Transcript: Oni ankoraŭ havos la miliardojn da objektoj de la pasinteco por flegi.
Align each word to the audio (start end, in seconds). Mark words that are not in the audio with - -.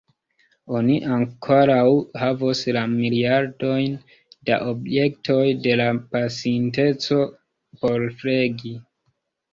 Oni 0.77 0.93
ankoraŭ 1.15 1.83
havos 2.21 2.61
la 2.77 2.83
miliardojn 2.95 3.93
da 4.49 4.57
objektoj 4.71 5.39
de 5.67 5.77
la 5.83 5.87
pasinteco 6.17 7.21
por 7.85 8.07
flegi. 8.23 8.77